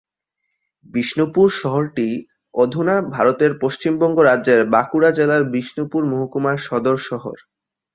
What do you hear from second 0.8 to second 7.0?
বিষ্ণুপুর শহরটি অধুনা ভারতের পশ্চিমবঙ্গ রাজ্যের বাঁকুড়া জেলার বিষ্ণুপুর মহকুমার সদর